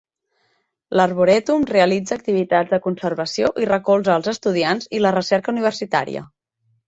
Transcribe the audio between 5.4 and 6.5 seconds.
universitària.